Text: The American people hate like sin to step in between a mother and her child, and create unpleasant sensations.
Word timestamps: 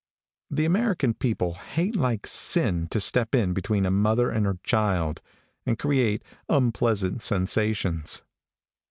The 0.49 0.65
American 0.65 1.13
people 1.13 1.53
hate 1.53 1.95
like 1.95 2.25
sin 2.25 2.87
to 2.89 2.99
step 2.99 3.35
in 3.35 3.53
between 3.53 3.85
a 3.85 3.91
mother 3.91 4.31
and 4.31 4.47
her 4.47 4.57
child, 4.63 5.21
and 5.63 5.77
create 5.77 6.23
unpleasant 6.49 7.21
sensations. 7.21 8.23